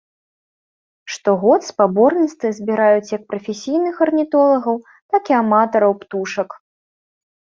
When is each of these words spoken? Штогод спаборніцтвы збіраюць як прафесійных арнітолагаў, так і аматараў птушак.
Штогод 1.15 1.61
спаборніцтвы 1.69 2.49
збіраюць 2.59 3.11
як 3.17 3.23
прафесійных 3.33 3.95
арнітолагаў, 4.05 4.75
так 5.17 5.23
і 5.35 5.35
аматараў 5.43 5.91
птушак. 6.01 6.49